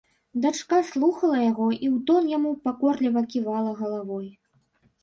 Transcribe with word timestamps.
Дачка 0.45 0.79
слухала 0.91 1.37
яго 1.51 1.67
і 1.83 1.87
ў 1.91 1.93
тон 2.09 2.33
яму 2.37 2.57
пакорліва 2.65 3.25
ківала 3.37 3.71
галавой. 3.85 4.27